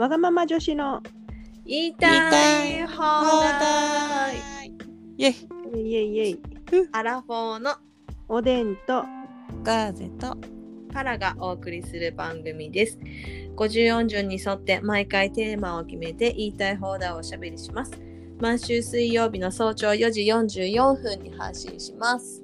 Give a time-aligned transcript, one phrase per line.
[0.00, 1.02] わがまま女子の
[1.66, 2.08] 言いた
[2.66, 3.02] い放
[3.60, 4.38] 題。
[5.18, 5.34] イェイ。
[5.74, 6.40] イエイイエイイエイ。
[6.92, 7.74] アラフォーの
[8.26, 9.04] おでんと
[9.62, 10.38] ガーゼと。
[10.90, 12.98] パラがお送りする番組です。
[13.56, 17.92] 50音順に沿って毎回テーマを決めて言いたい放題をおしゃべりします。
[18.40, 22.42] 毎週水曜日の早朝4時44分に配信します。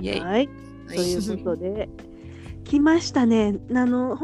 [0.00, 0.20] イェイ。
[0.20, 0.48] はい。
[0.88, 1.90] ということで。
[2.64, 3.58] 来ましたね。
[3.74, 4.16] あの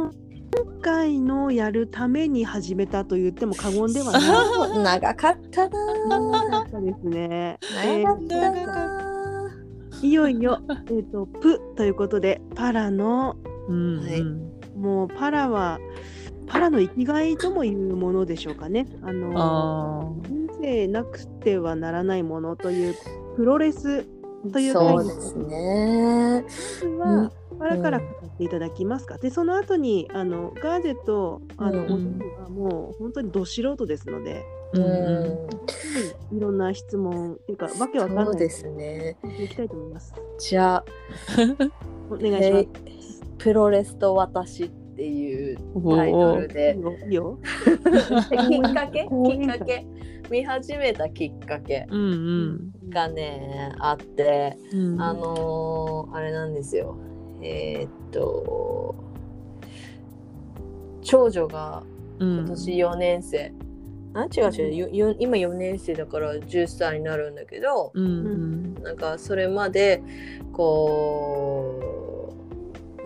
[0.54, 4.22] 今回のやるために始めたと言っても過言ではない。
[4.82, 6.20] 長かったな。
[6.20, 7.58] 長かったですね。
[7.84, 10.06] え長かった。
[10.06, 13.36] いよいよ、えー、とプということでパラの
[13.68, 14.20] うんはい。
[14.20, 15.78] うんもうパラは
[16.46, 18.86] パラの生きがいともいうものでしょうかね。
[19.02, 22.94] あのあ人生なくてはならないものという
[23.36, 24.06] プロレス
[24.50, 26.44] というそうですね。
[26.98, 29.18] は、パラから語っていただきますか。
[29.18, 35.48] で、その後にあのガーゼとあの、うんはもう本当にど素人ですので、ーう
[36.32, 39.16] うんん、いろんな質問っていうかわけわかんないですね。
[39.38, 40.12] いきたいと思います。
[40.38, 40.84] じゃあ、
[42.10, 43.22] お願いします。
[43.38, 47.38] プロレスと私っていうおタイトルいでいよいいよ。
[48.48, 49.08] きっかけ？
[49.08, 49.86] きっかけ？
[50.32, 55.00] 見始めたきっかけうんがねあってうん。
[55.02, 56.96] あのーあれなんですよ。
[57.42, 58.94] えーっと
[61.02, 61.82] 長女が
[62.18, 62.38] うん。
[62.38, 63.52] 今年4年生、
[64.14, 68.74] あ違う違う今4年生だから10歳になるんだけどうんうん。
[68.82, 70.02] なんかそれまで
[70.54, 72.01] こう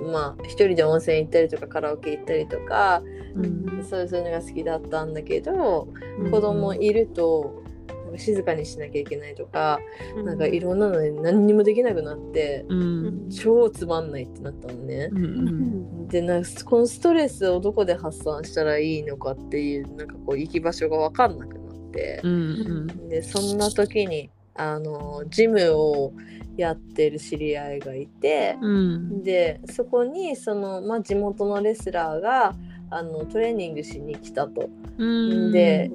[0.06, 3.02] まあ一人で温泉行ったりとかカラオケ行ったりとか
[3.36, 3.84] うん。
[3.84, 6.30] そういうのが好きだったんだけど、うん。
[6.30, 7.62] 子供いると
[8.06, 9.78] なんか静かにしなきゃいけないとか、
[10.16, 13.30] うなんかいろんなので何にもできなくなってうん。
[13.30, 15.10] 超つまんないってなったのね。
[15.12, 16.08] うんうん。
[16.08, 23.08] でなんかこのストレスをどこで発散したらいいのかっていうなんかこう行き場所が分かんなくなってう、ん。
[23.08, 26.12] でそんな時にあのジムを
[26.56, 29.22] やってる知り合いがいて、うん。
[29.22, 32.54] でそこにその、まあ、地元のレスラーが
[32.90, 34.68] あのトレーニングしに来たと。
[34.98, 35.52] うん。
[35.52, 35.90] で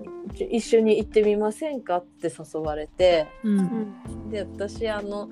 [0.51, 1.97] 一緒に行ってみませんか？
[1.97, 3.27] って誘われて。
[3.43, 4.29] うん。
[4.29, 5.29] で私あの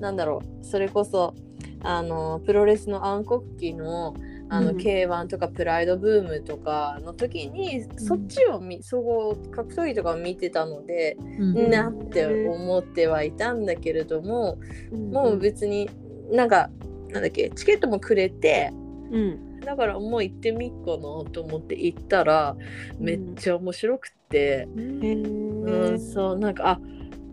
[0.00, 1.34] なんだろうそれこそ
[1.82, 4.14] あのプロレスの暗黒期の
[4.52, 4.76] あの、うん。
[4.76, 11.70] K1 とかプライドブームとかの時に、そっちを見総合格闘技とかを見てたので、うん。
[11.70, 14.58] なって思ってはいたんだけれども、
[14.94, 15.10] ん。
[15.10, 15.88] もう別に
[16.30, 16.68] なんか
[17.08, 18.70] なんだっけチケットもくれて
[19.10, 19.60] うん。
[19.60, 22.54] だからもう行ってみっかなと思って行ったら
[22.98, 26.80] めっちゃ面白くって、へうんーそうなんかあ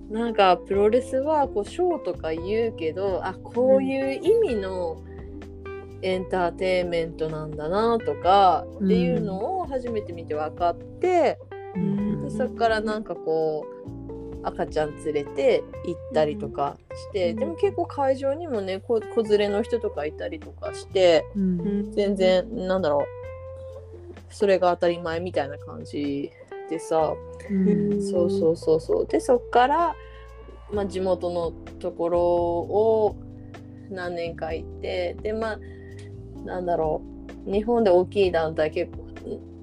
[0.10, 5.04] なんかプロレスはこうショーとか言うけどあこういう意味の
[6.02, 11.38] エンターテインメントなんだなとかっていうのを初めて見て分かって、
[11.76, 12.22] うん。
[12.24, 17.36] でそこからなんかこう赤ちゃん連れて行ったりとかして、うん。
[17.38, 21.92] でも結構会場にもね子子連れの人とかいたりとかしてうん。
[21.92, 26.32] 全然なんだろうそれが当たり前みたいな感じ
[26.70, 27.14] でさ、
[27.50, 28.02] うん。
[28.02, 29.08] そうそうそうそう。
[29.08, 29.96] でそっから、
[30.72, 33.16] まあ、地元のところを
[33.90, 35.60] 何年か行ってでまあ
[36.46, 37.02] なんだろ
[37.48, 37.52] う。
[37.52, 39.08] 日本で大きい団体結構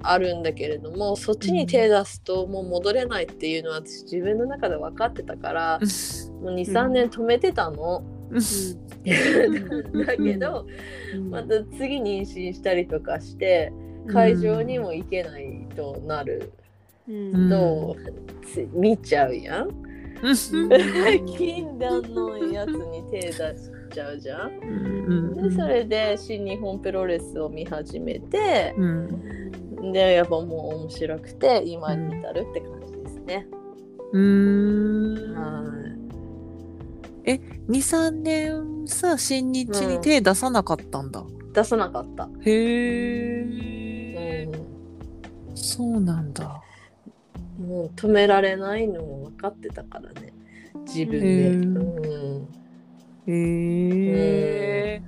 [0.02, 8.02] あるんだけれどもそっちに手出すともう戻れないっていうのは私自分の中で分かってたからもう23年止めてたの。
[10.06, 10.66] だけど
[11.30, 13.72] また次妊娠したりとかして
[14.12, 16.52] 会場にも行けないとなる
[17.08, 17.48] うん。
[17.48, 17.96] と、
[18.52, 19.70] つ見ちゃうやん。
[21.36, 25.34] 禁断のやつに手出しちゃうじゃん。
[25.34, 29.92] でそれで新日本プロレスを見始めてうん。
[29.92, 33.46] でやっぱもう面白くて今に至るって感じですね。
[34.12, 35.34] うん。
[35.34, 35.64] は
[37.24, 37.40] い。
[37.68, 42.28] 23年さ新日に手出さなかったんだ、出さなかった。
[42.42, 43.46] へう
[44.16, 44.52] え、ん。
[45.54, 46.62] そうなんだ。
[47.58, 50.32] もう止められないのも分かってたからね。
[50.86, 51.26] 自分で。
[51.26, 51.58] へう
[52.42, 52.65] ん
[53.26, 55.02] へえ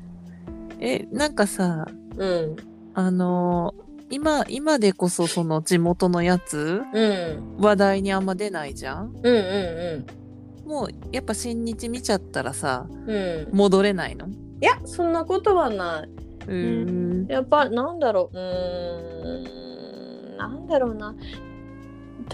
[0.80, 1.86] えなんかさ
[2.16, 2.56] うん。
[2.94, 3.74] あの
[4.10, 7.56] 今今でこそその地元のやつうん。
[7.58, 9.12] 話題にあんま出ないじゃん？
[9.22, 10.04] うんう
[10.64, 13.56] んもうやっぱ新日見ちゃったらさうんうん。
[13.56, 14.26] 戻れないの？
[14.28, 14.30] い
[14.60, 16.08] やそんなことはない。
[16.48, 17.26] うん。
[17.28, 18.36] やっぱなんだろう。
[18.36, 20.36] うーん。
[20.36, 21.14] なんだろうな。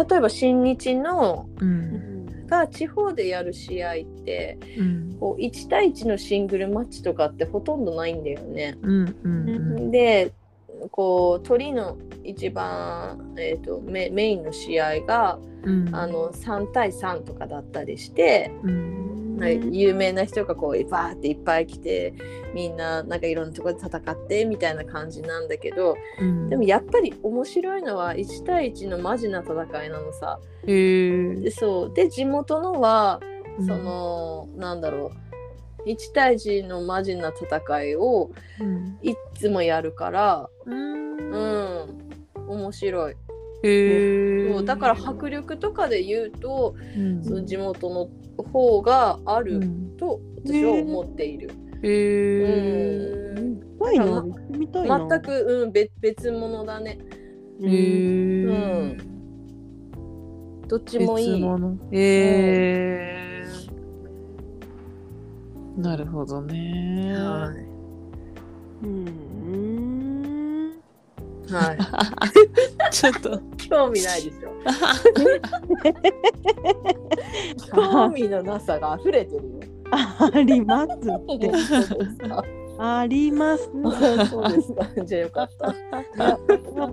[0.09, 2.14] 例えば新日のうん
[2.47, 5.17] が地方でやる試合ってうん。
[5.19, 8.77] こう1対1のシングルマッチとかってほとんどないんだよね。
[8.83, 10.33] うんうんで
[10.91, 15.95] こう鳥の一番、えー、とメメインの試合が、うん。
[15.95, 19.14] あの3対3とかだったりして、うん
[19.71, 22.15] 有名な人がこうバーっていっぱい来て
[22.55, 26.49] みんななんかいろんなところで戦ってみたいな感じなんだけどうん。
[26.49, 30.39] でもやっぱり面白いのは1対1のマジな戦いなのさ。
[30.65, 31.95] でそう。
[31.95, 33.21] で地元のは
[33.61, 35.13] その、なんだろ
[35.87, 35.89] う。
[35.89, 38.99] 1対1のマジな戦いをうん。
[39.03, 41.19] いっつもやるからうん。
[41.19, 41.39] う
[41.89, 42.05] ん。
[42.49, 43.17] 面白い。
[43.65, 48.09] へえそうだから迫力とかで言うと、うんその地元の
[48.53, 51.51] 方があるうんと私は思っている。
[51.83, 53.61] へえうん。
[55.09, 56.99] 全く、うん、別別物だね。
[57.61, 57.69] うん。
[57.69, 58.97] へうえ
[60.69, 61.29] どっちもいい。
[61.29, 62.01] 別物へ
[63.21, 63.45] え
[65.77, 69.34] なるほどねはいうん。
[71.51, 71.79] はい、
[72.91, 74.55] ちょっと興味ないでしょ。
[77.75, 79.61] 興味のなさが溢れてるよ。
[79.91, 81.53] ありますって。
[82.79, 83.71] あります。
[84.31, 85.05] そうですか。
[85.05, 85.75] じゃあよかった。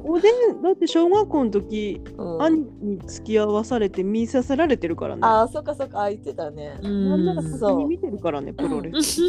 [0.04, 5.22] おでん、だって小学校の時、うん兄に付き合わされて見させられてるからね。
[5.24, 6.78] ああ、そっかそっか、あ言ってたね。
[6.82, 9.22] なんならうん先に見てるからね、プロレス。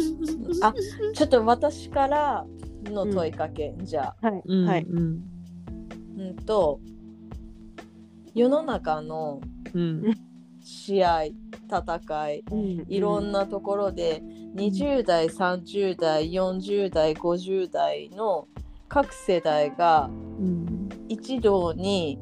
[0.61, 0.73] あ
[1.13, 2.45] ちょっと私から
[2.91, 4.27] の問いかけ、じゃあ。
[4.27, 4.41] はい。
[4.45, 4.83] うんはい。
[4.83, 5.23] うん
[6.17, 6.79] うんと、
[8.33, 9.41] 世の中の
[9.73, 10.17] うん
[10.61, 14.21] 試合、戦い、うんいろんなところで
[14.55, 18.47] 20代30代40代50代の
[18.87, 20.09] 各世代が
[20.39, 22.19] うん一堂に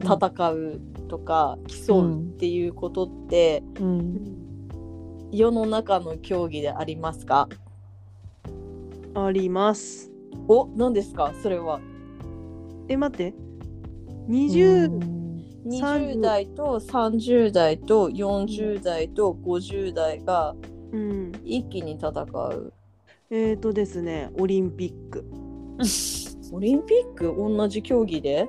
[0.00, 0.16] 戦
[0.50, 7.48] うとか競うっていうことってうん世の中の競技でありますか？
[9.16, 10.10] あります。
[10.48, 11.32] お何ですか？
[11.42, 11.80] それは
[12.88, 13.34] え、待って。
[14.28, 14.90] 20、
[15.66, 20.54] 20代と30代と40代と50代が
[20.92, 21.32] うん。
[21.44, 22.72] 一気に戦う
[23.30, 25.24] えーとですね、オリンピック。
[26.52, 27.34] オリンピック？
[27.36, 28.48] 同じ競技で？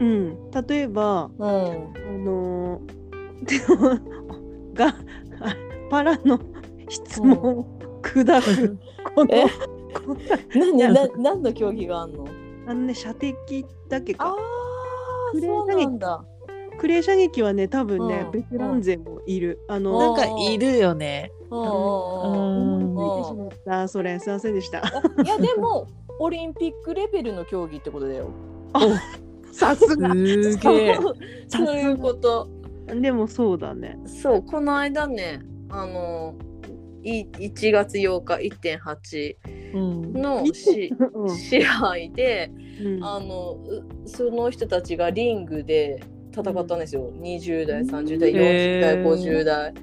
[0.00, 0.50] うん。
[0.66, 1.54] 例えば、うんあ
[2.24, 4.94] のー、 が、あ
[5.90, 6.40] パラの
[6.88, 7.66] 質問を
[8.02, 8.78] 砕く。
[9.14, 9.44] このえ？
[9.44, 9.75] この
[10.54, 12.26] 何な何の競技があんの？
[12.66, 14.30] あのね、射的だけあか。
[14.30, 14.36] あ
[15.32, 16.24] クレーそうなんだ。
[16.78, 19.60] クレー射撃はね、多分ね、うんベテラン勢もいる。
[19.68, 21.32] あの、なんかいるよね。
[21.50, 21.60] うん。
[21.60, 21.66] うん。
[21.66, 22.98] うん。
[22.98, 23.88] 思いついてしまった。
[23.88, 24.54] それ、すいません。
[24.54, 24.78] でした。
[24.78, 24.82] い
[25.26, 25.88] やでも
[26.18, 28.30] オリンピックレベルの競技ってことだよ。
[29.52, 30.12] さすが。
[30.12, 30.98] すげえ。
[31.48, 32.48] そういうこと。
[32.86, 33.98] でもそうだね。
[34.06, 35.40] そうこの間ね
[35.70, 36.55] あのい
[37.06, 38.34] 1月8日
[38.78, 39.36] 1.8
[39.74, 40.12] うん。
[40.12, 41.30] のしうん。
[41.36, 42.50] 試合で
[42.82, 43.04] うん。
[43.04, 43.58] あの
[44.04, 47.12] うその人たちがリングで戦ったんですよ。
[47.20, 49.04] 20代30代40代へー。
[49.04, 49.74] 50代。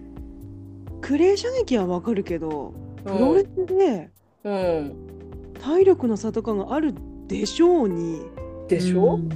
[1.02, 2.74] クレー射撃はわかるけど、
[3.04, 3.20] プうん。
[3.20, 4.10] ロレスで
[4.46, 4.94] うん、
[5.62, 6.94] 体力の差とかがある
[7.28, 8.22] でしょうに、
[8.68, 9.30] でしょ、うん。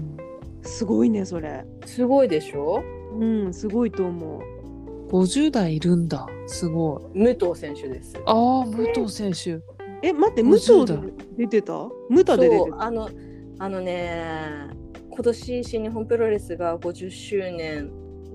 [0.62, 1.66] すごいね、それ。
[1.86, 2.84] すごいでしょ？
[3.18, 5.10] うん、すごいと思う。
[5.10, 6.28] 50代いるんだ。
[6.48, 7.20] すごい。
[7.20, 8.16] 武藤選手です。
[8.26, 9.62] ああ、武藤選手。
[10.02, 11.74] え、待って、50武藤出てた？
[12.10, 12.72] ムタで出てた？
[12.72, 13.10] そうあの
[13.60, 14.70] あのね
[15.10, 17.92] 今年新日本プロレスが50周年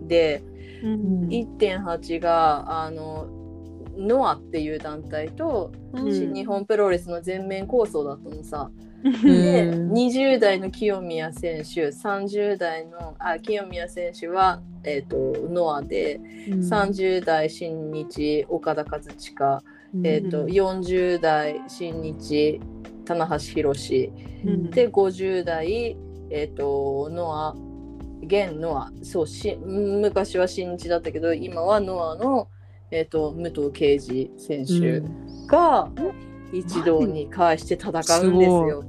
[0.06, 0.42] で
[0.82, 3.28] うん1.8があの
[3.96, 8.70] ノアっていう団体とうん新日本プロレスの全面構想だったのさ。
[8.74, 9.92] うんでうん。
[9.92, 19.62] 20代の清宮選手30代のあ清宮選手は、えー、とノアで30代新日岡田和親、
[20.04, 22.60] えー、とうん40代新日
[23.04, 24.12] 棚橋宏。
[24.44, 24.70] うん。
[24.70, 25.96] で50代、
[26.30, 27.54] えー、とノア
[28.24, 28.92] 現ノア。
[29.02, 32.48] そうし昔は新日だったけど今はノアの、
[32.90, 35.02] えー、と武藤敬司選手
[35.46, 35.90] が
[36.52, 38.84] 一堂に会して戦うんですよ。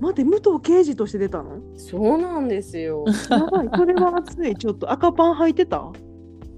[0.00, 1.60] 待って、武藤刑事として出たの？
[1.76, 3.04] そうなんですよ。
[3.30, 4.56] やばい、それは熱い。
[4.56, 5.92] ちょっと赤パン履いてた？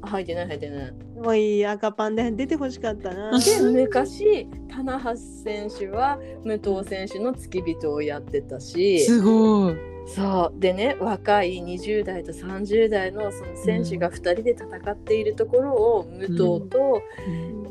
[0.02, 0.94] 入ってない入ってない。
[1.16, 3.38] おい、赤パンで出てほしかったな。
[3.38, 9.93] で昔棚橋選手は武藤選手の付き人をやってたしすごい。
[10.06, 16.37] そうでね若い20代と30代のその選手が2人で戦っているところを武藤
[16.68, 17.02] と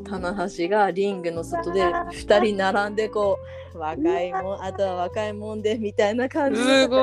[0.03, 3.39] 棚橋がリングの外で2人並んでこ
[3.75, 6.95] う若いもんあとは若いもんでみたいな感じのすご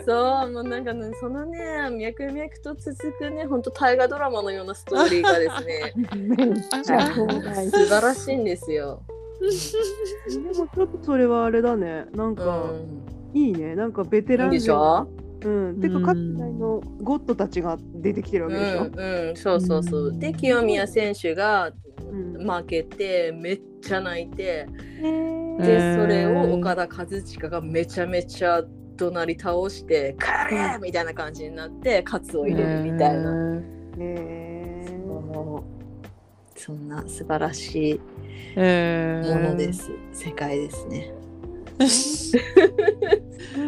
[0.00, 0.04] い。
[0.06, 1.58] そうもうなんかねそのね
[1.90, 5.94] 脈々と続くねほんと大河ドラマのようなストーリーがですね
[7.70, 9.02] 素晴らしいんですよ。
[10.30, 12.06] でもちょっとそれはあれだね。
[12.12, 13.74] なんうか、んいいね。
[13.74, 15.06] なんかベテランいいでしょ？
[15.44, 16.04] うん、てかうん。
[16.04, 19.36] 各世代のゴッドたちが出てきてるわうけでしょ、んうん。
[19.36, 20.06] そうそうそう。
[20.08, 20.18] うん。
[20.18, 21.72] で清宮選手が
[22.10, 22.50] うん。
[22.50, 24.66] 負けてめっちゃ泣いて。
[25.02, 25.62] へー。
[25.62, 28.64] でえーそれを岡田和親がめちゃめちゃ
[28.96, 33.62] 怒鳴り倒して「カレー!」みたいな感じになってカツを入れるみたいな、
[36.56, 38.00] そんな素晴らしい
[38.56, 39.34] えー。
[39.42, 41.12] ものです、世界ですね
[41.88, 42.36] す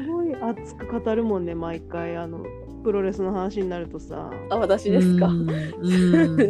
[0.08, 2.44] ごい熱く語るもんね毎回あの
[2.84, 4.30] プロレスの話になるとさ。
[4.48, 5.56] あ私ですか、うんうん。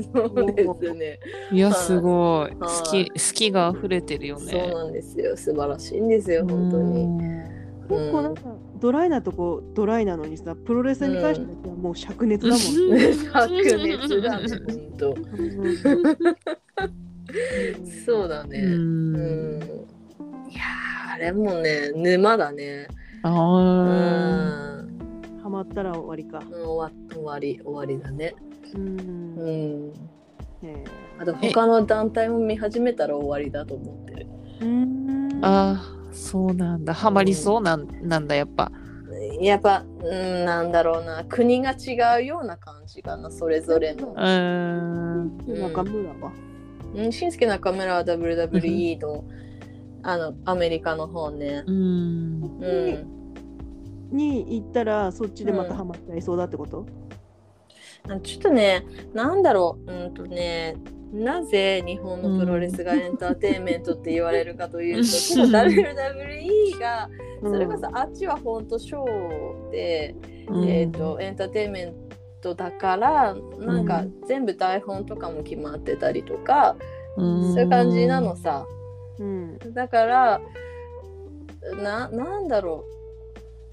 [0.13, 1.19] そうですね。
[1.51, 2.51] いやすごい。
[2.57, 3.07] 好はい。
[3.07, 4.53] き好きが溢れてるよね。
[4.53, 5.35] そうなんですよ。
[5.35, 7.05] 素晴らしいんですよ本当に。
[7.05, 7.19] うん。
[7.89, 8.43] 結構なんか
[8.81, 12.61] ドライなとこドライなのにさプロレスに関してはもう灼熱だもん
[12.95, 15.17] ね、 白熱だね本当。
[18.05, 18.61] そうだね。
[18.61, 19.15] ううん
[19.59, 19.63] ん。
[19.63, 19.65] い
[20.55, 22.89] やーあれもね沼だね。
[23.25, 23.33] うあん。
[25.43, 26.41] ハマったら終わりか。
[26.41, 28.35] 終わ終わり終わりだね。
[28.75, 28.99] うん。
[29.39, 29.93] うん。
[30.63, 30.85] へ
[31.19, 34.27] あと他の団体も見始めたら終わりだと思ってる。
[34.61, 34.69] ーう
[35.39, 35.41] ん。
[35.41, 36.93] あーそうなんだ。
[36.93, 38.71] ハマりそうなんなんだやっぱ。
[39.41, 41.25] やっぱ、うん、なんだろうな。
[41.25, 44.09] 国が違うような感じかなそれぞれの。
[44.09, 45.39] うーん。
[45.63, 46.31] 中村は？
[46.95, 49.25] うん、しんすけ中村は WWE の
[50.07, 51.65] あのアメリカの方ね。
[51.67, 52.59] うん。
[52.61, 52.99] う
[54.13, 56.87] ん、に行ったらそっちでまたハマっちゃいそうだってこと、
[58.09, 60.77] あちょっとね、なんだろう、うんとね、
[61.13, 65.01] なぜ日本のプロレスがエンターテインメントって言われるかというと、
[65.43, 65.51] うん。
[65.51, 67.09] WWE が、
[67.43, 67.53] うん。
[67.53, 70.15] それこそあっちは本当ショーで、
[70.47, 70.69] うん。
[70.69, 71.95] えー、とエンターテインメン
[72.41, 74.25] トだから、なんかうん。
[74.29, 76.77] 全部台本とかも決まってたりとか、
[77.17, 77.55] うん。
[77.55, 78.65] そういう感じなのさ。
[79.19, 79.59] うん。
[79.75, 80.41] だから
[81.83, 82.85] ななんだろ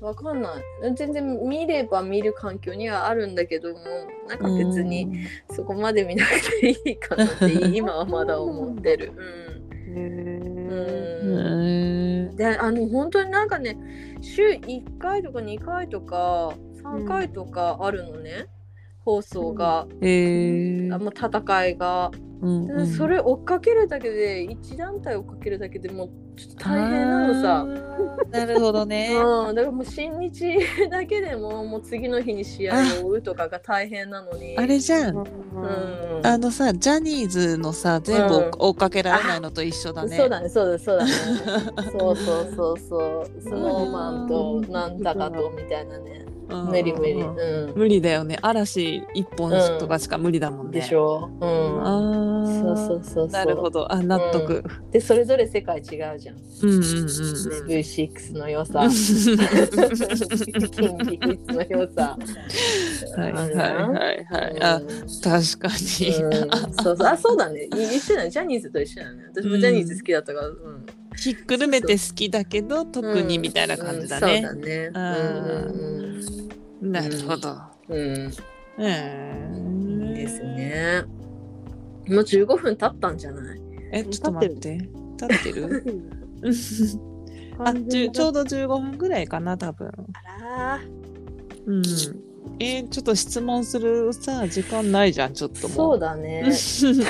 [0.01, 0.05] う。
[0.05, 0.95] わかんない。
[0.95, 3.79] 全然見れば見る環境にはあるんだけども
[4.27, 9.05] なんか別にそこまで見なくていいかなって 今はまだ思ってる。
[9.05, 10.43] へうん。
[10.69, 11.13] ー。
[12.29, 13.77] うん、であの本当になんかね
[14.21, 18.47] 週1回とか2回とか3回とかあるのね、
[19.05, 20.93] 放送が、えー。
[20.93, 22.11] あもう戦いが、
[22.87, 26.09] それ追っかけるだけで1団体追っかけるだけでも
[26.57, 27.65] 大変なのさ。
[28.31, 29.15] なるほどね。
[29.15, 30.57] うん、だからもう新日
[30.89, 34.57] だけでももう次の日に試合を追うとかが大変なのに。
[34.57, 35.17] あれじゃん。
[35.17, 40.17] うん、あのさ、ジャニーズのさ、全部うん追っかけられないのと一緒だね。
[40.17, 41.11] そうだね、そうだ、そうだね。
[41.97, 42.97] そうそうそうそ
[43.27, 43.41] う。
[43.41, 46.25] スノーマンとなんだかとみたいなね。
[46.27, 46.33] うん
[46.67, 47.13] 無理無理。
[47.13, 47.73] うん。
[47.75, 48.37] 無理だよね。
[48.41, 50.81] 嵐一本とかしか無理だもんね。
[50.81, 51.45] でしょう。
[51.45, 51.83] うん。
[51.83, 52.42] ああ。
[52.63, 53.91] そうそうそうなるほど。
[53.91, 54.63] あ、納得。
[54.91, 56.37] で、それぞれ世界違うじゃん。
[56.63, 57.67] うんうんうんうん。
[57.67, 58.87] V6 の良さ。
[58.89, 58.93] キ
[59.33, 62.17] ンディキッズの良さ。
[63.17, 64.61] はいはいはいはい。
[64.61, 64.81] あ、
[65.23, 66.23] 確かに。
[66.23, 66.29] う
[66.69, 67.67] ん、そうそうあそうだねい
[67.97, 74.41] 一緒だねジャニーズと一緒だね私もジャニーズ好きだったから、うんひっくるめて好きだけど、特にみたいな感じだうんね。
[74.41, 75.15] そうだねあ
[76.81, 77.55] うんなるほど。
[77.89, 78.33] うんうんう
[78.79, 80.13] うんん。
[80.15, 81.03] ですね
[82.07, 83.61] もう15分経ったんじゃない？
[83.91, 84.73] え、ちょっと待って。
[84.75, 85.83] 立ってる？
[87.59, 89.87] あちゅちょうど15分ぐらいかな、多分。
[89.87, 90.79] あら
[91.65, 91.83] うん。
[92.59, 95.77] えーちょっと質問するさ、時間ないじゃん、ちょっともう。
[95.77, 96.43] そうだね。
[96.51, 97.01] すいま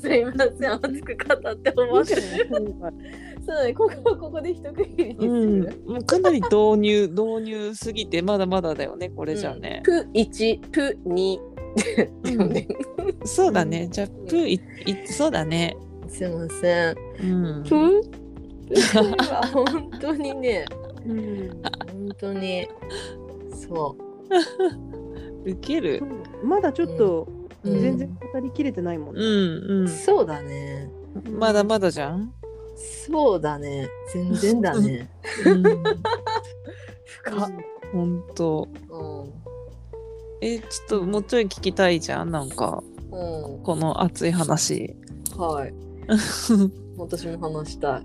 [0.00, 0.28] せん。
[0.28, 2.14] 熱く語って思って。
[2.16, 3.72] そうだね。
[3.74, 5.62] ここここで一区切りにすうん。
[5.62, 11.38] る、、もうかなり導入導入すぎてまだまだだよねこれじゃあね、プ1プ2
[12.24, 12.68] でもね
[13.24, 13.88] そうだね。
[13.90, 15.76] じゃあプーいいそうだね。
[16.08, 16.96] すいません。
[17.20, 17.64] うん。
[17.64, 20.66] プーは本当にね。
[21.06, 22.68] うん本当に。
[23.54, 23.96] そ
[25.44, 26.02] ウケる。
[26.42, 27.28] まだちょっと
[27.64, 27.80] うん。
[27.80, 29.84] 全然語りきれてないもんうね。
[29.84, 30.90] う、そうだね。
[31.26, 32.32] うんまだまだじゃん、
[32.76, 33.88] そうだね。
[34.12, 35.10] 全然だね。
[35.44, 35.62] うん、
[37.04, 37.50] 深っ。
[37.92, 39.32] ほんとうん。
[40.40, 42.82] えちょっともうちょい聞きたいじゃんなんか。
[42.92, 44.94] うんこの熱い話。
[45.36, 45.74] はい。
[46.98, 48.02] 私も話したい。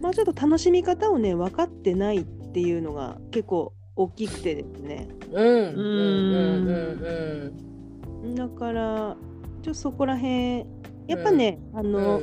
[0.00, 5.08] まあちょっと楽しみ方をね分かってないっていうのが結構大きくてですね。
[5.32, 5.46] うん。
[5.46, 5.74] うん。
[6.66, 7.54] うん。
[8.24, 8.34] うん。
[8.34, 9.16] だから
[9.62, 10.66] ちょっとそこら辺
[11.06, 11.92] やっぱね、あうん。
[11.92, 12.20] の、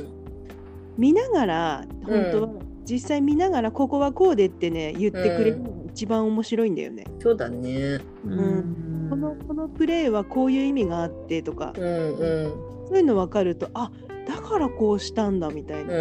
[0.96, 2.48] 見ながら本当は、
[2.84, 7.04] 実際見ながらここはこうでってね言ってくれるのが一番面白いんだよね。
[7.20, 8.00] そうだね。
[8.26, 12.50] うんこのこのプレーはこういう意味があってとか、うんうん。
[12.88, 13.90] そういうの分かるとあ
[14.26, 15.92] だからこうしたんだみたいな。
[15.92, 16.00] うん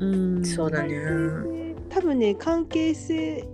[0.00, 0.44] うんうん。
[0.44, 0.98] そうだね。
[1.88, 3.48] 多分ね関係性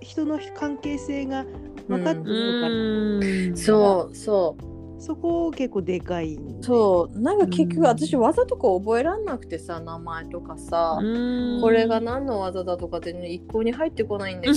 [0.00, 1.44] 人の関係性が
[1.88, 3.56] 分かってうるのかな、ーん。
[3.56, 4.69] そうそう
[5.00, 7.20] そこ結構でかいんでそう。
[7.20, 7.68] なんか結うん。
[7.70, 11.60] 局私技とか覚えらんなくてさ名前とかさ、うん。
[11.62, 14.54] これが何の技だとかって、ね、一向に入ってこないんだけど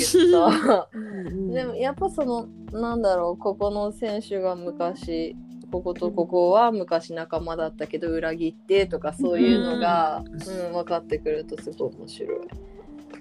[0.51, 0.89] さ。
[0.91, 1.03] うん。
[1.27, 5.35] うんでもやっぱそのなんだろうここの選手が昔
[5.71, 10.73] こことここは昔仲間だったけど裏切ってとかそういうのが、うん。
[10.73, 12.39] 分かってくるとすごい面白い。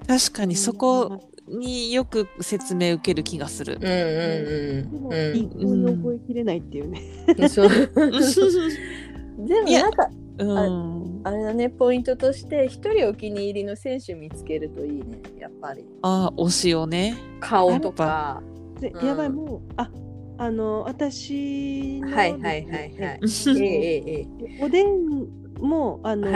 [0.07, 3.75] 確かにそこによく説明受ける気がする。
[3.75, 5.01] うんうんでうん。
[5.01, 7.03] も一向に覚えきれないっていうね、
[7.37, 7.49] うん。
[7.49, 7.69] そう。
[7.69, 11.21] でもなんかうん。
[11.25, 15.85] あれだねポイントとして一人お気に入りの選手見つけるといいねやっぱり。
[16.03, 17.17] あ推しをね。
[17.41, 18.43] 顔とか。
[18.81, 19.07] でうん。
[19.07, 19.91] やばいもうあ
[20.39, 23.21] あの私のはいはいはいはい。
[23.59, 24.27] えええ
[24.59, 25.29] え おでん
[25.61, 26.31] もあの、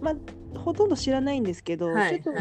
[0.00, 0.14] まあ
[0.58, 2.40] ほとんど知らないんですけど、はいちょっと、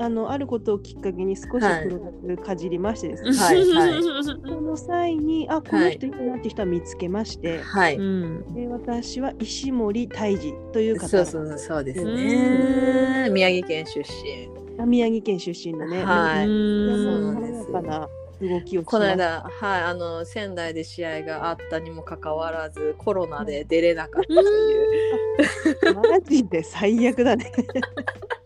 [0.00, 4.02] あのあることをきっかけに少しはいプロレスかじりましてですね、はいはい。
[4.02, 8.54] その際にあこの人いいなって人は見つけまして、はい、うん。
[8.54, 11.08] で私は石森泰治という方。
[11.08, 14.48] そうそうそうですうね宮城県出身。
[14.86, 16.48] 宮城県出身のね、はい。
[16.48, 18.08] うんそうなん軽ですやかな
[18.40, 25.94] 動きをしこの間はいあの仙台で試合があったにもかかわらずコロナで出れなかったという。
[25.94, 27.52] マジで最悪だね。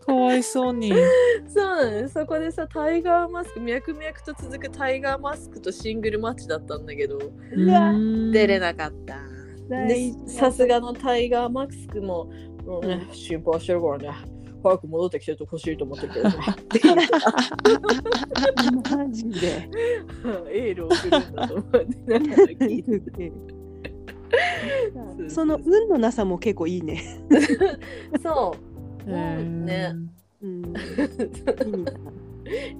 [0.05, 0.93] かわいそうに。
[1.47, 2.13] そうなんです。
[2.13, 7.19] そこでさタイガーマスク脈々と続くタイガーマスクとシングルマッチだったんだけど。
[8.31, 9.17] 出れなかった。
[9.67, 10.29] 大で事。
[10.29, 12.29] さすがのタイガーマスクも、
[12.65, 14.09] もうね、心配してるからね。
[14.63, 16.35] 早く戻ってきてほしいと思ってるけどね。
[18.97, 19.69] マジで。
[20.51, 21.77] エールを送るんだと思って
[22.57, 23.31] 聞いて。
[25.29, 27.01] その運のなさも結構いいね。
[28.21, 28.63] そう
[29.05, 29.95] ね。
[30.41, 30.73] うん、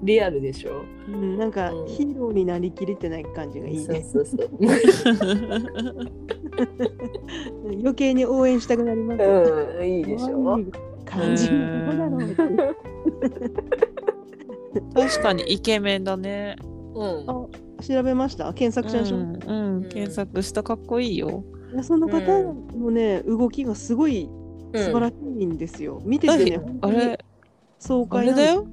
[0.02, 0.82] リアルでしょ？
[1.08, 1.86] うん、なんかうん。
[1.88, 4.04] ヒーローになりきれてない感じがいいね。
[4.04, 4.48] そうそうそう。
[7.80, 9.22] 余計に応援したくなります。
[9.22, 9.42] よ。
[9.80, 10.58] うんいいでしょ？
[11.04, 11.50] 感じ。
[11.50, 12.18] のどこだろ
[12.70, 12.76] う
[14.94, 16.56] 確かにイケメンだね。
[16.94, 17.24] うん。
[17.28, 17.46] あ
[17.82, 18.52] 調べました？
[18.52, 19.16] 検索しましょ？
[19.16, 19.20] う。
[19.20, 20.62] うん、うん、検索した。
[20.62, 21.42] かっこいいよ。
[21.72, 22.20] いやその方
[22.78, 24.30] のね、動きがすごい
[24.74, 26.00] 素晴らしいんですよ。
[26.04, 27.18] 見ててね、あれ、
[27.78, 28.66] 爽あ快だよ。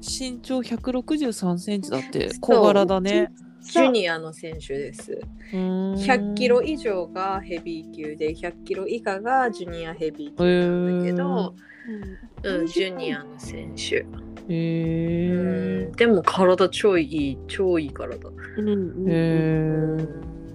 [0.00, 2.30] 身長163センチだって。
[2.40, 3.32] 小柄だね。
[3.64, 5.18] ジュニアの選手です。
[5.50, 11.54] 100 100キロ以上がヘビー級で100キロ以下がジュニアヘビー級なんだけど、
[12.42, 14.04] うんうん、ジュニアの選手、
[14.48, 20.06] えん、でも体超いい超いい体、うんうんえ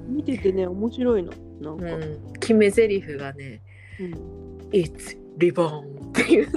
[0.08, 1.32] 見ててね面白いの。
[1.62, 3.62] なんか、うん、決め台詞がね
[4.00, 4.14] うん
[4.72, 6.48] 「It's Reborn」っていう。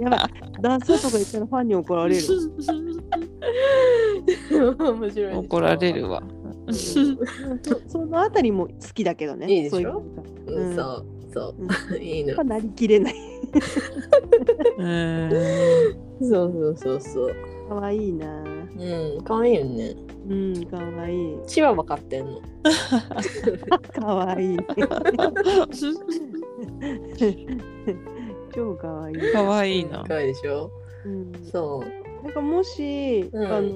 [0.00, 0.20] やばい
[0.60, 2.22] ダンサーとか言ったらファンに怒られる。
[4.78, 6.22] 面白い怒られるわ。
[6.66, 6.74] うん。
[6.74, 6.94] そ
[7.88, 9.46] そのあたりも好きだけどね。
[9.52, 10.02] いいでしょ？
[10.46, 11.54] そうそ
[11.92, 12.42] う いいの。
[12.44, 13.14] なりきれない。
[14.78, 15.30] うん。
[16.22, 17.34] そうそうそうそう
[17.68, 18.26] かわいいな。
[18.76, 19.94] うんかわいいよね。
[20.28, 21.34] うんかわい。
[21.34, 22.40] いチワワ飼ってんの。
[24.00, 24.54] かわい。
[24.54, 24.56] い
[28.54, 29.12] 超かわい。
[29.14, 30.04] い、かわいいな。
[30.04, 30.14] か。
[30.14, 30.70] わいいでしょ？
[31.04, 32.24] うん、そう。
[32.24, 33.44] なんかもし、うん。
[33.46, 33.72] あの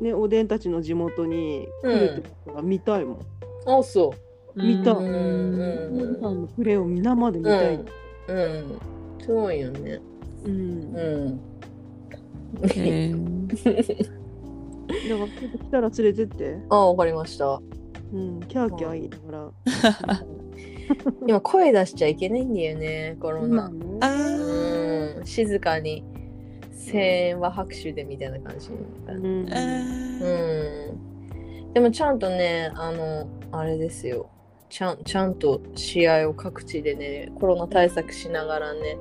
[0.00, 3.18] ねおでんたちの地元に来るってことが見たいもん、
[3.66, 4.12] あそ
[4.56, 7.84] 見たううんおじさんのプレーを生で見たい、うん
[8.36, 8.78] うん。
[9.20, 10.00] すごいよね。
[10.44, 10.52] うん。
[10.52, 11.40] うん
[12.68, 13.12] へ
[13.64, 14.22] え
[15.08, 17.60] だからちょっと来たら連れてって、あわかりました。
[18.12, 19.52] うん、キャーキャー言いながら。
[21.26, 23.72] 今声出しちゃいけないんだよねコロナ。
[24.00, 26.04] あうん静かに。
[26.90, 29.24] 声援は拍手でみたいな感じうん。
[29.24, 29.48] う
[31.68, 31.72] ん。
[31.72, 34.28] でもちゃんとねあのあれですよ。
[34.68, 38.98] ちゃんちゃんと試合を各地でねコロナ対策しながらね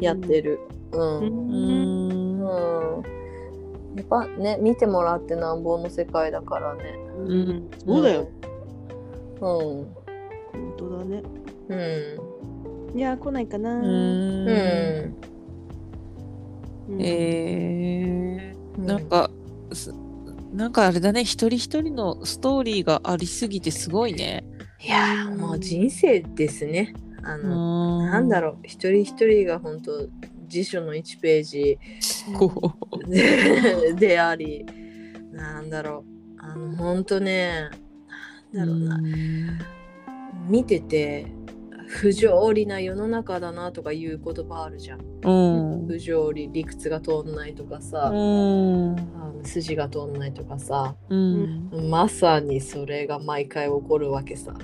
[0.00, 0.60] やってる。
[0.92, 2.09] うん、ううんん
[3.96, 6.82] やっぱね見てもらってなんぼの世界だからね。
[7.16, 7.70] うん。
[7.84, 9.40] そうだよ、うん。
[9.40, 9.86] 本
[10.76, 11.22] 当だね
[11.68, 12.98] うん。
[12.98, 13.84] いや来ないかな、うん。
[13.84, 15.14] うん。
[16.88, 18.84] うんえうん。
[18.84, 19.30] ー、なんか
[19.72, 19.94] す
[20.52, 21.22] なんかあれだね。
[21.22, 24.44] 一人一人のストーリーがありすぎてすごいね。
[24.80, 26.92] いやーもう人生ですね。
[27.22, 28.56] あの、ななんだろう。
[28.64, 30.08] 一人一人が本当
[30.50, 31.78] 辞書の1ページ。
[33.08, 34.66] で であり
[35.32, 36.10] なんだろう。
[36.42, 37.70] あの本当ね
[38.52, 39.58] なんだろうな、
[40.48, 41.26] 見てて
[41.86, 45.00] 不条理な世の中だなとかいう言葉あるじゃん。
[45.22, 45.86] うん。
[45.86, 48.96] 不条理理屈が通んないとかさ、うん。
[49.16, 50.94] あの筋が通んないとかさ。
[51.08, 51.68] うん。
[51.90, 54.54] まさにそれが毎回起こるわけさ。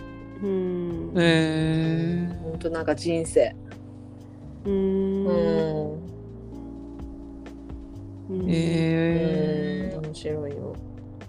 [0.42, 2.58] うんへえほん。
[2.58, 3.54] となんか人生。
[4.66, 5.36] ううん
[5.92, 6.16] ん。
[8.28, 10.74] うんへえ面白いよ。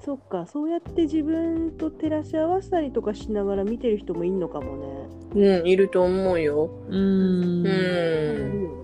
[0.03, 5.59] そっかそうやって自分と照らし合わせたりとかしながら見てる人もいんのかもね。
[5.59, 6.69] うん、いると思うよ。
[6.87, 8.77] うんうん。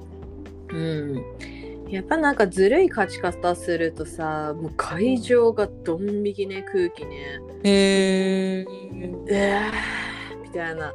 [0.70, 1.24] うん。
[1.90, 7.40] やっぱなんかずるい勝ち方するとさ、もう会場がドン引きね、空気ね。
[7.64, 8.68] へえう
[9.14, 10.92] わーみたいな。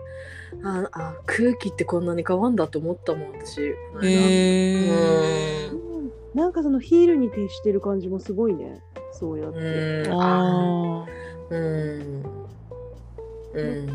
[0.64, 3.73] ああ空気ってこんなに変わんだと思ったもん私。
[3.92, 6.12] この間へえうん。
[6.35, 8.83] なんかそのヒールに徹してる感じもすごいね。
[9.12, 9.59] そうやって。
[9.59, 10.21] うん。
[10.21, 11.07] あ
[11.51, 12.23] うん。
[13.55, 13.87] うん。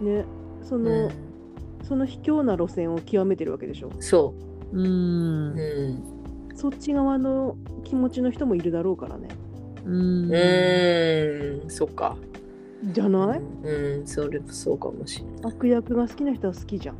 [0.00, 0.24] ね、
[0.62, 1.10] その、
[1.84, 3.90] その卑怯な路線を極めてるわけでしょ。
[4.00, 6.02] そーうう、うんん、
[6.56, 9.28] そっち側の気持ちの人もいるだろうからね。
[9.84, 10.32] うん。
[10.32, 12.16] うん、そっか。
[12.84, 15.52] じゃない、うん、それそうかもしれない。
[15.52, 16.96] 悪役が好きな人は好きじゃん。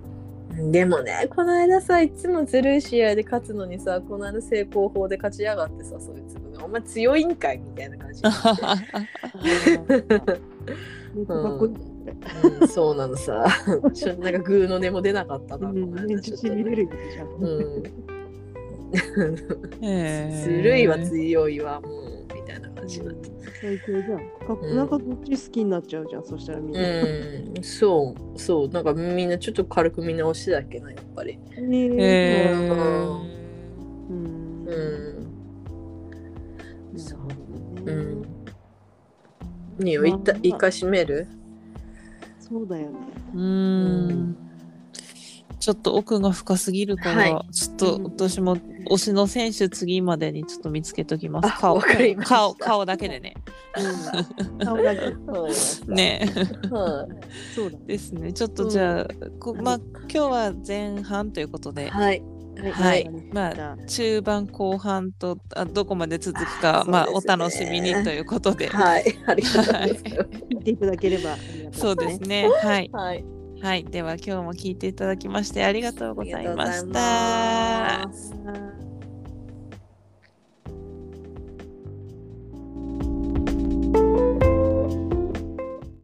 [0.70, 8.22] でもね、この間さ、いつもずるい試合で勝つのにさ、この間成功法で勝ち上がってさ、そいつが、お前強いんかいみたいな感じ。
[11.14, 13.46] うん、そうなのさ。
[13.94, 15.74] ちょなんかグーの音も出なかったな、っ
[16.20, 17.28] ちゃしびれるじゃん。
[17.28, 17.82] うん。
[20.42, 23.30] ずるいは強いわ、もう、みたいな感じになって。
[23.60, 24.18] 最強じゃん。
[24.18, 26.24] かなんかどっち好きになっちゃうじゃん。
[26.24, 26.80] そしたらみんな。
[26.80, 26.82] う
[27.60, 31.38] ん、そう、そう、なんかみんなちょっと軽く見直しだっけな、やっぱり。
[31.60, 33.32] ねへえうんー
[34.10, 34.66] うん。
[34.66, 34.70] う
[36.94, 36.98] ん。
[36.98, 37.20] そう
[37.86, 38.22] ううん
[39.80, 39.86] ん。
[39.86, 41.26] いいよ、一回一回閉める？
[42.40, 42.96] そうだよね。
[43.34, 44.31] うん
[45.62, 48.56] ちょっと奥が深すぎるから、はちょっと私も
[48.90, 51.46] 推しの選手次までにちょっと見つけときます。
[51.46, 51.80] あ顔
[52.24, 53.36] 顔顔だけでね。
[53.78, 54.66] うん。
[54.66, 55.14] 顔だけ。
[55.86, 56.28] ね
[56.68, 57.54] はい。
[57.54, 57.78] そうだ。
[57.86, 58.32] ですね。
[58.32, 59.06] ちょっとじゃあ、
[59.38, 62.20] こまあ今日は前半ということで、はい。
[62.74, 69.04] はいまあ中盤後半とあどこまで続くか、あまあお楽しみにということで、はい。
[69.26, 70.02] ありがとうございます。
[70.02, 71.36] 聞いていただければ
[71.70, 72.48] そうですね。
[72.48, 73.41] はいはい。
[73.62, 78.12] はいでは今日も聞いていただきましてありがとうございましありがとうございたま。
[78.12, 78.91] す。